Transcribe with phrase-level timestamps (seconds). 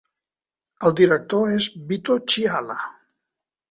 [0.89, 2.83] El director és Vito Chiala.